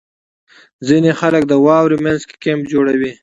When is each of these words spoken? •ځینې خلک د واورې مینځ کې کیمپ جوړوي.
•ځینې 0.87 1.11
خلک 1.19 1.43
د 1.47 1.53
واورې 1.65 1.97
مینځ 2.03 2.21
کې 2.29 2.35
کیمپ 2.43 2.63
جوړوي. 2.71 3.11